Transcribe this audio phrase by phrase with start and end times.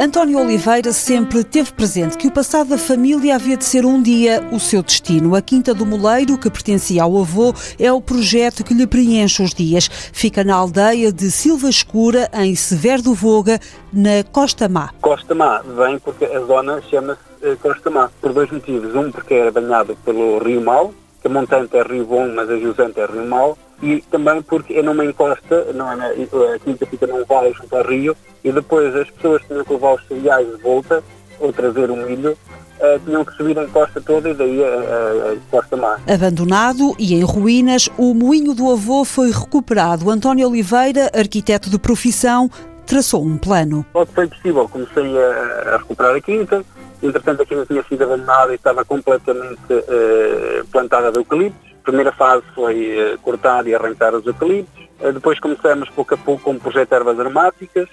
[0.00, 4.42] António Oliveira sempre teve presente que o passado da família havia de ser um dia
[4.50, 5.36] o seu destino.
[5.36, 9.52] A Quinta do Moleiro, que pertencia ao avô, é o projeto que lhe preenche os
[9.52, 9.90] dias.
[10.10, 13.60] Fica na aldeia de Silva Escura, em Severo do Voga,
[13.92, 14.88] na Costa Má.
[15.02, 18.94] Costa Má vem porque a zona chama-se eh, Costa Má, por dois motivos.
[18.94, 22.56] Um, porque era banhado pelo Rio Mal, que a montante é Rio Bom, mas a
[22.56, 26.12] jusante é Rio Mal, e também porque é numa encosta, não é,
[26.54, 29.94] a quinta fica num vale junto ao rio, e depois as pessoas tinham que levar
[29.94, 31.02] os cereais de volta,
[31.38, 32.36] ou trazer o milho,
[32.80, 36.00] Uh, tinham que subir a encosta toda e daí a, a, a Costa Mar.
[36.08, 40.08] Abandonado e em ruínas, o moinho do avô foi recuperado.
[40.10, 42.50] António Oliveira, arquiteto de profissão,
[42.86, 43.84] traçou um plano.
[43.94, 46.64] Logo foi possível, comecei a, a recuperar a quinta,
[47.02, 52.44] entretanto a quinta tinha sido abandonada e estava completamente uh, plantada de eucaliptos, primeira fase
[52.54, 54.88] foi uh, cortar e arrancar os eucaliptos.
[55.00, 57.88] Uh, depois começamos pouco a pouco com um projeto de ervas aromáticas.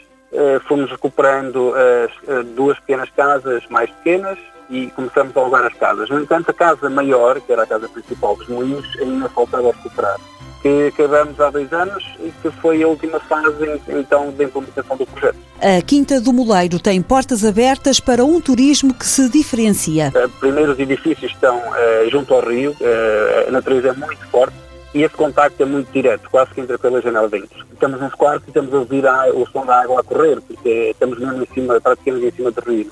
[0.68, 4.38] Fomos recuperando as duas pequenas casas mais pequenas
[4.70, 6.10] e começamos a alugar as casas.
[6.10, 10.18] No entanto, a casa maior, que era a casa principal dos moinhos, ainda faltava recuperar
[10.62, 15.06] que acabamos há dois anos e que foi a última fase então da implementação do
[15.06, 15.38] projeto.
[15.60, 20.14] A Quinta do Moleiro tem portas abertas para um turismo que se diferencia.
[20.16, 24.56] Uh, primeiro os edifícios estão uh, junto ao rio, uh, a natureza é muito forte
[24.94, 27.66] e esse contacto é muito direto, quase que entra pela janela dentro.
[27.74, 30.92] Estamos nos quartos e estamos a ouvir a, o som da água a correr, porque
[30.92, 32.88] estamos mesmo em cima, praticamente em cima do rio.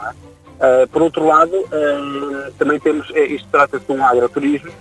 [0.59, 0.85] É?
[0.85, 1.51] por outro lado,
[2.57, 4.71] também temos, isto trata-se de um agroturismo,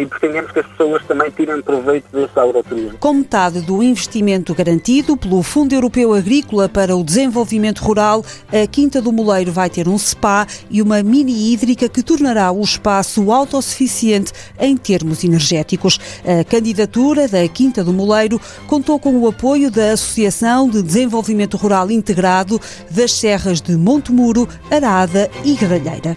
[0.00, 2.98] e pretendemos que as pessoas também tirem proveito desse agroturismo.
[2.98, 9.00] Com metade do investimento garantido pelo Fundo Europeu Agrícola para o Desenvolvimento Rural, a Quinta
[9.00, 14.32] do Moleiro vai ter um spa e uma mini hídrica que tornará o espaço autossuficiente
[14.58, 15.98] em termos energéticos.
[16.24, 21.90] A candidatura da Quinta do Moleiro contou com o apoio da Associação de Desenvolvimento Rural
[21.90, 22.60] Integrado
[22.90, 26.16] das Serras de Montemuro, Arada e Gralheira